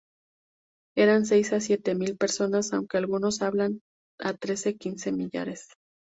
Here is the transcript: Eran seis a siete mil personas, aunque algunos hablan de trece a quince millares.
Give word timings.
Eran 0.97 1.27
seis 1.27 1.53
a 1.53 1.59
siete 1.59 1.93
mil 1.93 2.17
personas, 2.17 2.73
aunque 2.73 2.97
algunos 2.97 3.43
hablan 3.43 3.81
de 4.17 4.33
trece 4.33 4.69
a 4.69 4.73
quince 4.73 5.11
millares. 5.11 5.67